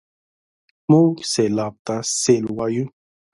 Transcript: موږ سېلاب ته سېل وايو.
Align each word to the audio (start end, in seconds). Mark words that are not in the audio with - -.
موږ 0.91 1.13
سېلاب 1.31 1.75
ته 1.85 1.95
سېل 2.21 2.45
وايو. 2.57 2.85